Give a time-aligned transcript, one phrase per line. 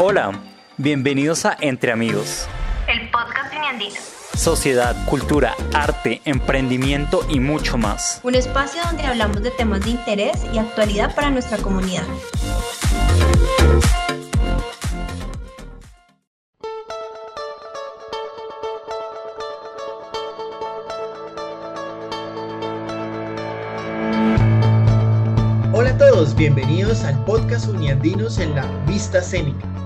[0.00, 0.30] Hola,
[0.76, 2.46] bienvenidos a Entre Amigos.
[2.86, 3.96] El podcast Uniandino.
[4.32, 8.20] Sociedad, cultura, arte, emprendimiento y mucho más.
[8.22, 12.04] Un espacio donde hablamos de temas de interés y actualidad para nuestra comunidad.
[25.72, 29.77] Hola a todos, bienvenidos al podcast Uniandinos en la Vista Cénica.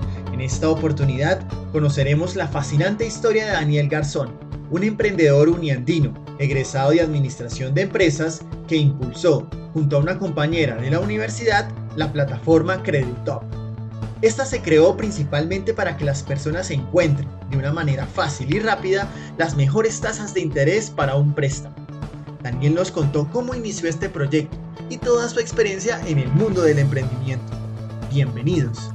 [0.43, 1.39] Esta oportunidad
[1.71, 4.37] conoceremos la fascinante historia de Daniel Garzón,
[4.71, 10.91] un emprendedor uniandino, egresado de Administración de Empresas, que impulsó, junto a una compañera de
[10.91, 13.41] la universidad, la plataforma CreditTop.
[14.21, 19.07] Esta se creó principalmente para que las personas encuentren, de una manera fácil y rápida,
[19.37, 21.77] las mejores tasas de interés para un préstamo.
[22.41, 24.57] Daniel nos contó cómo inició este proyecto
[24.89, 27.49] y toda su experiencia en el mundo del emprendimiento.
[28.11, 28.89] Bienvenidos.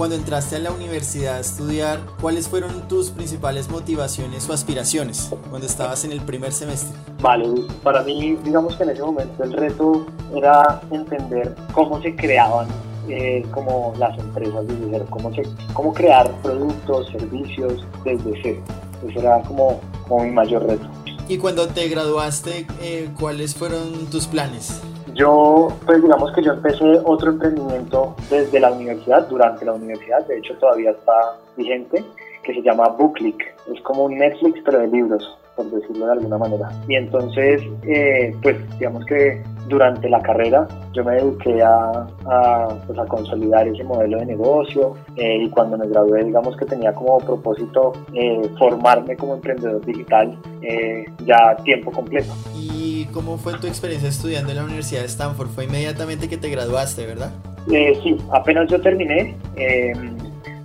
[0.00, 5.66] Cuando entraste a la universidad a estudiar, ¿cuáles fueron tus principales motivaciones o aspiraciones cuando
[5.66, 6.96] estabas en el primer semestre?
[7.20, 7.46] Vale,
[7.82, 12.66] para mí, digamos que en ese momento el reto era entender cómo se creaban
[13.10, 15.42] eh, como las empresas cero, cómo, se,
[15.74, 18.62] cómo crear productos, servicios desde cero.
[19.06, 20.88] Ese era como, como mi mayor reto.
[21.28, 24.80] Y cuando te graduaste, eh, ¿cuáles fueron tus planes?
[25.20, 30.38] Yo, pues digamos que yo empecé otro emprendimiento desde la universidad, durante la universidad, de
[30.38, 31.12] hecho todavía está
[31.58, 32.02] vigente,
[32.42, 33.44] que se llama Booklick.
[33.70, 36.70] Es como un Netflix pero de libros, por decirlo de alguna manera.
[36.88, 42.06] Y entonces, eh, pues digamos que durante la carrera yo me dediqué a,
[42.86, 46.92] pues, a consolidar ese modelo de negocio eh, y cuando me gradué digamos que tenía
[46.92, 52.32] como propósito eh, formarme como emprendedor digital eh, ya tiempo completo.
[53.00, 55.48] ¿Y cómo fue tu experiencia estudiando en la Universidad de Stanford?
[55.48, 57.30] Fue inmediatamente que te graduaste, ¿verdad?
[57.72, 59.94] Eh, sí, apenas yo terminé, eh,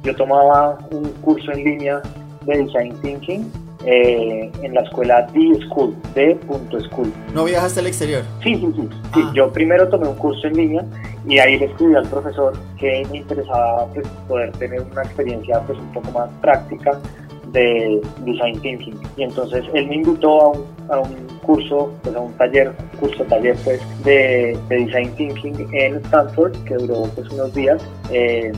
[0.04, 2.02] yo tomaba un curso en línea
[2.46, 3.50] de Design Thinking
[3.86, 7.14] eh, en la escuela D-School, D.School.
[7.34, 8.24] ¿No viajaste al exterior?
[8.44, 9.22] Sí, sí, sí, sí.
[9.24, 9.32] Ah.
[9.34, 10.86] Yo primero tomé un curso en línea
[11.26, 15.80] y ahí le escribí al profesor que me interesaba pues, poder tener una experiencia pues,
[15.80, 17.00] un poco más práctica
[17.56, 19.00] de Design Thinking.
[19.18, 23.24] Y entonces él me invitó a un, a un curso, pues a un taller, curso
[23.24, 27.82] taller pues de, de Design Thinking en Stanford que duró pues unos días.
[28.12, 28.52] Eh,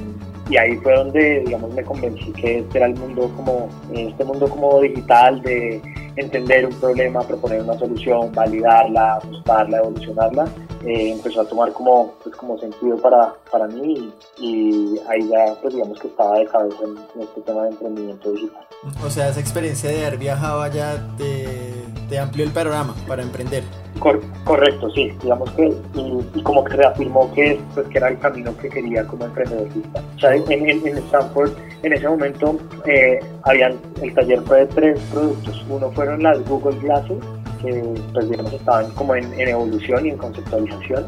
[0.49, 4.47] y ahí fue donde digamos me convencí que este era el mundo como este mundo
[4.47, 5.81] como digital de
[6.15, 10.47] entender un problema proponer una solución validarla ajustarla evolucionarla
[10.85, 15.55] eh, empezó a tomar como pues como sentido para para mí y, y, ahí ya
[15.61, 18.65] pues digamos que estaba de cabeza en, en este tema de emprendimiento digital
[19.05, 23.63] O sea, esa experiencia de haber viajado allá te, te amplió el panorama para emprender.
[23.99, 28.19] Cor correcto, sí, digamos que, y, y, como que reafirmó que, pues, que era el
[28.19, 30.03] camino que quería como emprendedor digital.
[30.15, 31.51] O sea, en, en, en Stanford,
[31.83, 35.65] en ese momento, eh, habían, el taller fue de tres productos.
[35.69, 37.17] Uno fueron las Google Glasses,
[37.57, 41.05] que pues digamos estaban como en, en evolución y en conceptualización.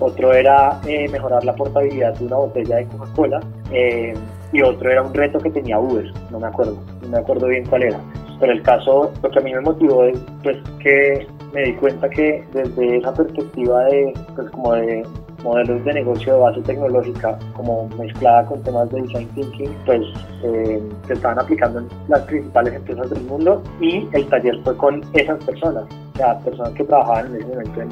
[0.00, 3.40] Otro era eh, mejorar la portabilidad de una botella de Coca-Cola.
[3.70, 4.14] Eh,
[4.52, 7.66] y otro era un reto que tenía Uber, no me acuerdo, no me acuerdo bien
[7.66, 8.00] cuál era.
[8.38, 12.08] Pero el caso, lo que a mí me motivó es pues, que me di cuenta
[12.08, 15.04] que desde esa perspectiva de, pues, como de
[15.44, 20.00] modelos de negocio de base tecnológica, como mezclada con temas de design thinking, pues
[20.42, 25.02] eh, se estaban aplicando en las principales empresas del mundo y el taller fue con
[25.12, 25.84] esas personas,
[26.14, 27.88] o sea, personas que trabajaban en ese momento en,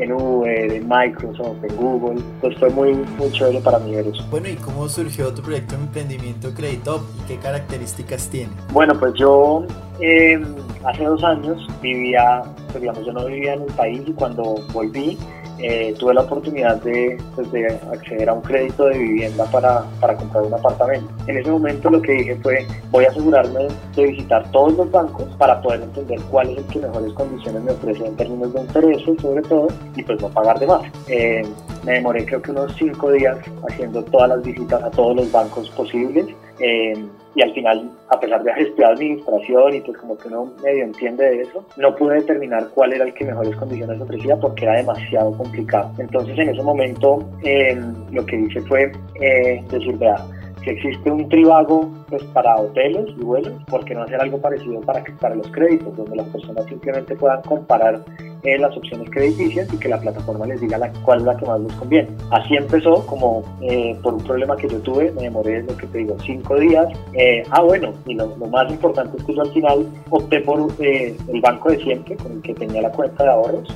[0.00, 2.20] en Uber, en Microsoft, en Google.
[2.40, 4.24] Pues fue muy, muy chévere para mí ver eso.
[4.30, 8.50] Bueno, ¿y cómo surgió tu proyecto de emprendimiento Creditop y qué características tiene?
[8.72, 9.64] Bueno, pues yo
[10.00, 10.40] eh,
[10.84, 15.16] hace dos años vivía, pues digamos, yo no vivía en el país y cuando volví
[15.58, 20.16] eh, tuve la oportunidad de, pues, de, acceder a un crédito de vivienda para, para,
[20.16, 21.08] comprar un apartamento.
[21.26, 25.24] En ese momento lo que dije fue, voy a asegurarme de visitar todos los bancos
[25.36, 29.20] para poder entender cuál es el que mejores condiciones me ofrece en términos de intereses
[29.20, 30.82] sobre todo y pues no pagar de más.
[31.08, 31.42] Eh,
[31.84, 33.38] me demoré creo que unos cinco días
[33.68, 36.26] haciendo todas las visitas a todos los bancos posibles.
[36.60, 36.94] Eh,
[37.34, 40.82] y al final, a pesar de haber estudiado administración y pues como que uno medio
[40.82, 44.76] entiende de eso, no pude determinar cuál era el que mejores condiciones ofrecía porque era
[44.78, 45.92] demasiado complicado.
[45.98, 47.80] Entonces en ese momento eh,
[48.10, 48.90] lo que hice fue
[49.20, 50.16] eh, decir, vea,
[50.64, 54.80] si existe un tribago pues, para hoteles y vuelos, ¿por qué no hacer algo parecido
[54.80, 58.02] para, para los créditos, donde las personas simplemente puedan comparar
[58.42, 61.46] eh, las opciones crediticias y que la plataforma les diga la, cuál es la que
[61.46, 62.08] más les conviene.
[62.30, 65.98] Así empezó, como eh, por un problema que yo tuve, me demoré, lo que te
[65.98, 66.86] digo, cinco días.
[67.14, 71.40] Eh, ah, bueno, y lo, más importante es que yo al final opté por el
[71.40, 73.68] banco de siempre, con el que tenía la cuenta de ahorros,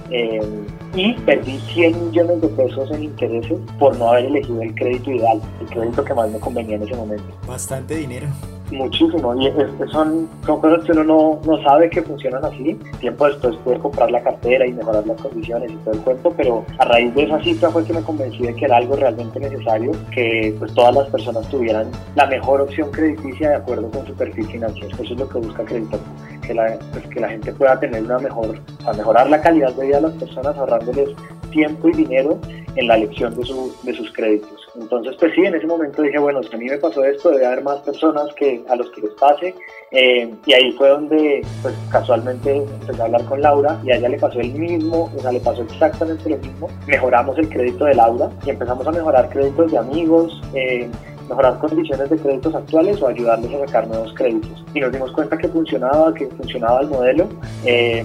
[0.94, 5.40] y perdí 100 millones de pesos en intereses por no haber elegido el crédito ideal,
[5.60, 7.24] el crédito que más me convenía en ese momento.
[7.46, 8.28] Bastante dinero.
[8.72, 9.52] Muchísimo, y
[9.90, 12.78] son, son cosas que uno no, no, sabe que funcionan así.
[13.00, 16.64] Tiempo después pude comprar la cartera y mejorar las condiciones y todo el cuento, pero
[16.78, 19.92] a raíz de esa cifra fue que me convencí de que era algo realmente necesario,
[20.10, 24.46] que pues todas las personas tuvieran la mejor opción crediticia de acuerdo con su perfil
[24.46, 24.88] financiero.
[24.94, 25.98] Eso es lo que busca Crédito,
[26.42, 29.86] que la, pues, que la gente pueda tener una mejor, a mejorar la calidad de
[29.86, 31.10] vida de las personas ahorrándoles
[31.50, 32.38] tiempo y dinero
[32.76, 34.62] en la elección de, su, de sus créditos.
[34.74, 37.46] Entonces, pues sí, en ese momento dije, bueno, si a mí me pasó esto, debe
[37.46, 39.54] haber más personas que a los que les pase.
[39.90, 44.08] Eh, y ahí fue donde, pues casualmente empecé a hablar con Laura y a ella
[44.08, 46.70] le pasó el mismo, o sea, le pasó exactamente lo mismo.
[46.86, 50.40] Mejoramos el crédito de Laura y empezamos a mejorar créditos de amigos.
[50.54, 50.88] Eh,
[51.32, 54.64] mejorar condiciones de créditos actuales o ayudarles a sacar nuevos créditos.
[54.74, 57.28] Y nos dimos cuenta que funcionaba, que funcionaba el modelo.
[57.64, 58.04] Eh,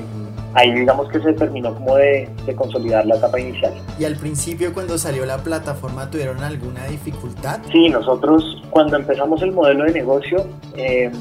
[0.53, 3.73] ahí digamos que se terminó como de, consolidar la etapa inicial.
[3.99, 7.59] ¿Y al principio cuando salió la plataforma tuvieron alguna dificultad?
[7.71, 10.45] Sí, nosotros cuando empezamos el modelo de negocio,
[10.75, 11.11] eh,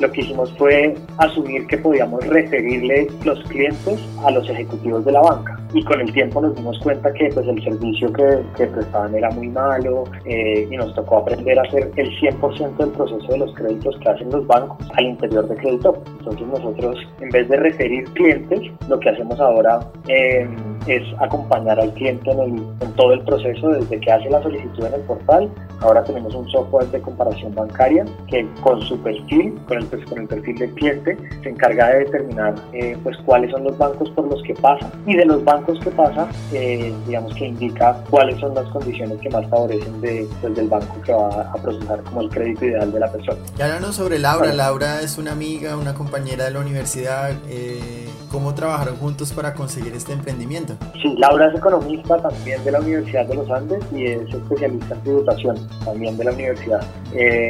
[0.00, 5.20] lo que hicimos fue asumir que podíamos referirle los clientes a los ejecutivos de la
[5.20, 5.59] banca.
[5.72, 9.30] Y con el tiempo nos dimos cuenta que pues, el servicio que, que prestaban era
[9.30, 13.54] muy malo eh, y nos tocó aprender a hacer el 100% del proceso de los
[13.54, 16.02] créditos que hacen los bancos al interior de Crédito.
[16.18, 20.48] Entonces nosotros, en vez de referir clientes, lo que hacemos ahora eh,
[20.96, 24.94] es acompañar al cliente en, en todo el proceso, desde que hace la solicitud en
[24.94, 25.50] el portal.
[25.80, 30.18] Ahora tenemos un software de comparación bancaria que con su perfil, con el pues, con
[30.18, 34.28] el perfil del cliente, se encarga de determinar eh, pues cuáles son los bancos por
[34.28, 38.54] los que pasa y de los bancos que pasa, eh, digamos que indica cuáles son
[38.54, 42.28] las condiciones que más favorecen de, pues, del banco que va a procesar como el
[42.28, 43.38] crédito ideal de la persona.
[43.58, 44.52] Y háblanos sobre Laura.
[44.52, 47.32] Laura es una amiga, una compañera de la universidad.
[47.48, 50.74] Eh, ¿Cómo trabajaron juntos para conseguir este emprendimiento?
[51.00, 55.00] Sí, Laura es economista también de la Universidad de los Andes y es especialista en
[55.00, 56.82] tributación también de la universidad.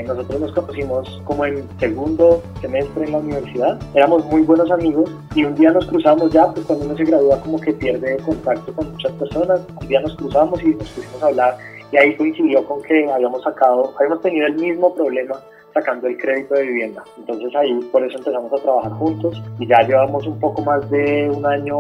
[0.07, 3.81] nosotros nos conocimos como en segundo semestre en la universidad.
[3.95, 7.41] Éramos muy buenos amigos y un día nos cruzamos ya, pues cuando uno se gradúa
[7.41, 9.61] como que pierde contacto con muchas personas.
[9.81, 11.59] Un día nos cruzamos y nos pusimos a hablar
[11.93, 15.41] y ahí coincidió con que habíamos sacado, habíamos tenido el mismo problema
[15.73, 17.05] sacando el crédito de vivienda.
[17.19, 21.31] Entonces ahí por eso empezamos a trabajar juntos y ya llevamos un poco más de
[21.31, 21.79] un año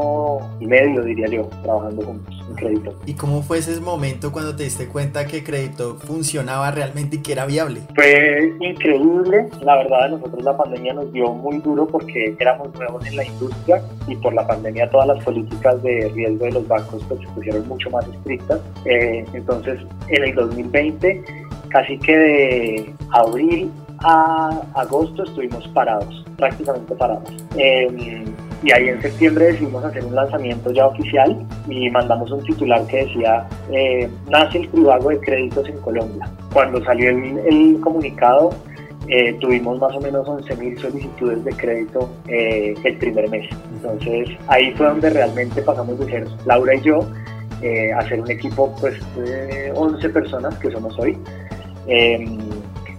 [0.60, 2.94] y medio, diría yo, trabajando juntos en crédito.
[3.06, 7.32] ¿Y cómo fue ese momento cuando te diste cuenta que crédito funcionaba realmente y que
[7.32, 7.82] era viable?
[7.94, 13.04] Fue increíble, la verdad a nosotros la pandemia nos dio muy duro porque éramos nuevos
[13.06, 17.02] en la industria y por la pandemia todas las políticas de riesgo de los bancos
[17.08, 18.60] pues, se pusieron mucho más estrictas.
[18.84, 21.24] Eh, entonces en el 2020
[21.70, 23.70] casi que de abril
[24.02, 27.32] a agosto estuvimos parados, prácticamente parados.
[27.56, 28.24] Em,
[28.62, 33.04] y ahí en septiembre decidimos hacer un lanzamiento ya oficial y mandamos un titular que
[33.04, 36.28] decía eh, nace el privago de créditos en Colombia.
[36.52, 38.50] Cuando salió el, comunicado
[39.08, 43.48] eh, tuvimos más o menos 11.000 solicitudes de crédito eh, el primer mes.
[43.76, 47.00] Entonces ahí fue donde realmente pasamos de ser Laura y yo
[47.94, 51.18] a ser un equipo pues, de 11 personas que somos hoy.
[51.90, 52.38] Em,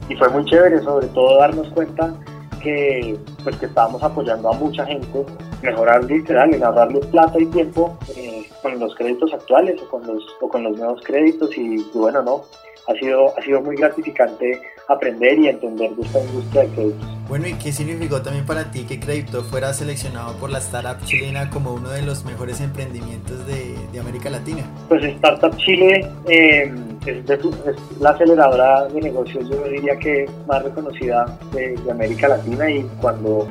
[0.10, 2.14] y fue muy chévere, sobre todo darnos cuenta
[2.62, 5.26] que, pues, que estábamos apoyando a mucha gente,
[5.64, 10.24] mejorar literal, en ahorrarle plata y tiempo eh, con los créditos actuales o con los,
[10.42, 12.44] o con los nuevos créditos y, y bueno, no,
[12.88, 17.08] ha sido, ha sido muy gratificante aprender y entender de esta industria de créditos.
[17.30, 21.50] Bueno, ¿y qué significó también para ti que Crédito fuera seleccionado por la startup chilena
[21.50, 24.64] como uno de los mejores emprendimientos de, de América Latina?
[24.90, 26.74] Pues Startup Chile eh,
[27.06, 32.84] es, la aceleradora de negocios, yo diría que más reconocida de, de América Latina y
[33.02, 33.48] cuando,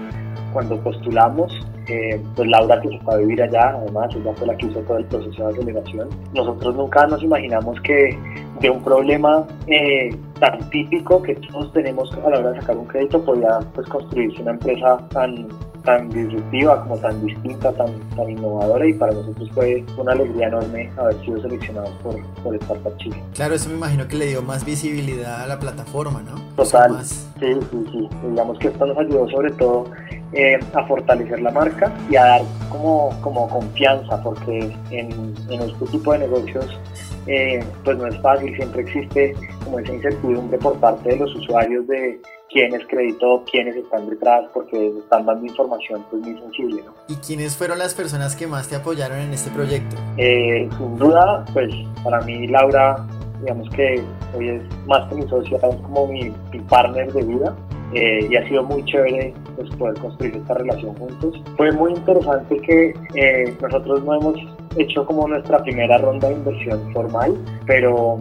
[0.52, 1.52] cuando postulamos
[1.90, 4.80] eh, pues Laura que se fue a vivir allá, además ella fue la que hizo
[4.80, 6.08] todo el proceso de aceleración.
[6.34, 8.16] Nosotros nunca nos imaginamos que
[8.60, 12.86] de un problema eh, tan típico que todos tenemos a la hora de sacar un
[12.86, 15.48] crédito podía pues construirse una empresa tan
[15.84, 20.90] tan disruptiva, como tan distinta, tan, tan innovadora y para nosotros fue una alegría enorme
[20.96, 23.16] haber sido seleccionados por, por Startup Chile.
[23.34, 26.40] Claro, eso me imagino que le dio más visibilidad a la plataforma, ¿no?
[26.56, 28.08] Total, sí, sí, sí.
[28.28, 29.84] Digamos que esto nos ayudó sobre todo
[30.32, 35.86] eh, a fortalecer la marca y a dar como, como confianza, porque en, en este
[35.86, 36.78] tipo de negocios
[37.26, 39.34] eh, pues no es fácil, siempre existe
[39.64, 42.20] como esa incertidumbre por parte de los usuarios de,
[42.52, 46.82] quiénes creditó, quiénes están detrás, porque están dando información pues muy sensible.
[46.84, 46.92] ¿no?
[47.08, 49.96] ¿Y quiénes fueron las personas que más te apoyaron en este proyecto?
[50.16, 53.06] Eh, sin duda, pues para mí Laura,
[53.40, 54.02] digamos que
[54.36, 57.56] hoy es más que mi socia, es como mi, mi partner de vida.
[57.92, 61.42] Eh, y ha sido muy chévere pues, poder construir esta relación juntos.
[61.56, 64.36] Fue muy interesante que eh, nosotros no hemos
[64.76, 68.16] hecho como nuestra primera ronda de inversión formal, pero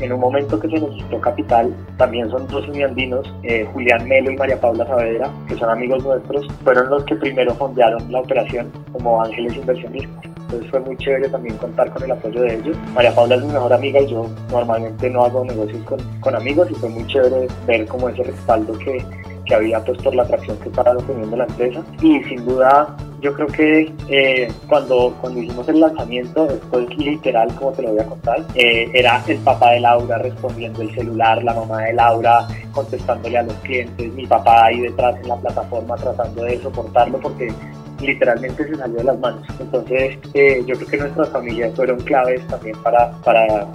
[0.00, 4.36] en un momento que se necesitó capital, también son dos uniandinos, eh, Julián Melo y
[4.36, 9.22] María Paula Saavedra, que son amigos nuestros, fueron los que primero fondearon la operación como
[9.22, 10.24] ángeles inversionistas.
[10.24, 12.76] Entonces fue muy chévere también contar con el apoyo de ellos.
[12.94, 16.70] María Paula es mi mejor amiga y yo normalmente no hago negocios con, con amigos
[16.70, 19.04] y fue muy chévere ver como ese respaldo que,
[19.48, 21.82] que había pues por la atracción que estaba teniendo la empresa.
[22.00, 27.52] Y sin duda yo creo que eh, cuando, cuando hicimos el lanzamiento, esto es literal
[27.56, 31.42] como te lo voy a contar, eh, era el papá de Laura respondiendo el celular,
[31.42, 35.96] la mamá de Laura contestándole a los clientes, mi papá ahí detrás en la plataforma
[35.96, 37.52] tratando de soportarlo porque
[38.00, 39.46] literalmente se salió de las manos.
[39.58, 43.66] Entonces, eh, yo creo que nuestras familias fueron claves también para, para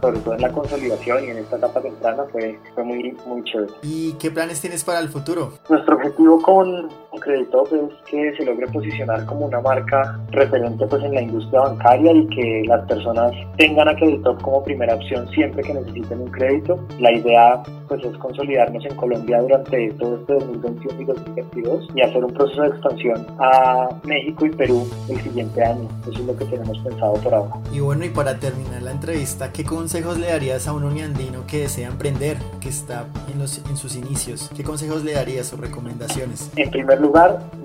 [0.00, 3.72] sobre todo en la consolidación y en esta etapa temprana, fue, fue muy, muy chévere.
[3.82, 5.54] ¿Y qué planes tienes para el futuro?
[5.68, 6.90] Nuestro objetivo con,
[7.24, 11.60] con Creditop es que se logre posicionar como una marca referente pues, en la industria
[11.60, 16.30] bancaria y que las personas tengan a Creditop como primera opción siempre que necesiten un
[16.30, 16.78] crédito.
[17.00, 22.24] La idea pues, es consolidarnos en Colombia durante todo este 2021 y 2022 y hacer
[22.24, 25.88] un proceso de expansión a México y Perú el siguiente año.
[26.02, 27.54] Eso es lo que tenemos pensado por ahora.
[27.72, 31.60] Y bueno, y para terminar la entrevista, ¿qué consejos le darías a un uniandino que
[31.60, 34.50] desea emprender, que está en, los, en sus inicios?
[34.56, 36.50] ¿Qué consejos le darías o recomendaciones?
[36.56, 37.13] En primer lugar,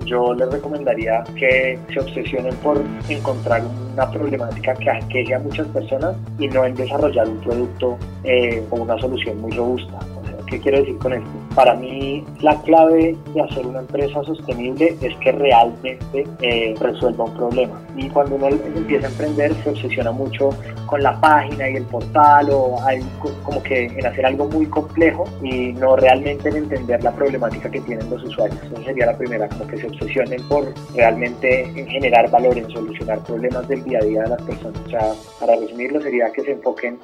[0.04, 6.16] yo les recomendaría que se obsesionen por encontrar una problemática que aqueje a muchas personas
[6.38, 9.98] y no en desarrollar un producto eh, o una solución muy robusta.
[10.46, 11.39] ¿Qué quiero decir con esto?
[11.60, 17.34] Para mí la clave de hacer una empresa sostenible es que realmente eh, resuelva un
[17.34, 17.82] problema.
[17.96, 22.48] Y cuando uno empieza a emprender se obsesiona mucho con la página y el portal
[22.50, 23.04] o hay
[23.44, 27.80] como que en hacer algo muy complejo y no realmente en entender la problemática que
[27.82, 28.58] tienen los usuarios.
[28.62, 30.64] Esa sería la primera, como que se obsesionen por
[30.94, 34.80] realmente en generar valor, en solucionar problemas del día a día de las personas.
[34.86, 36.98] O sea, para resumirlo sería que se enfoquen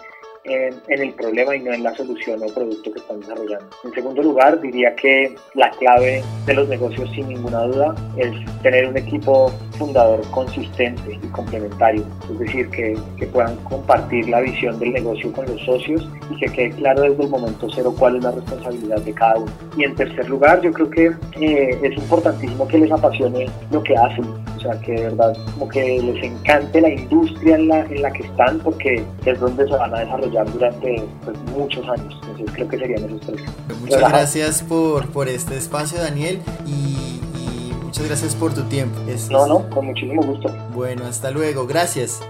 [0.49, 3.67] en, el problema y no en la solución o producto que están desarrollando.
[3.85, 8.88] En segundo lugar, diría que la clave de los negocios, sin ninguna duda, es tener
[8.88, 14.93] un equipo fundador consistente y complementario, es decir, que, que puedan compartir la visión del
[14.93, 18.33] negocio con los socios y que quede claro desde el momento cero cuál es la
[18.33, 19.53] responsabilidad de cada uno.
[19.76, 21.07] Y en tercer lugar, yo creo que
[21.41, 24.25] eh, es importantísimo que les apasione lo que hacen,
[24.73, 28.25] sea, que de verdad como que les encante la industria en la, en la que
[28.25, 32.14] están porque es donde se van a desarrollar durante pues, muchos años.
[32.23, 33.40] Entonces creo que serían esos tres.
[33.80, 34.16] Muchas Relaja.
[34.18, 38.99] gracias por, por este espacio, Daniel, y, y muchas gracias por tu tiempo.
[39.08, 40.54] Es, no, no, con muchísimo gusto.
[40.75, 42.20] Bueno, hasta luego, gracias.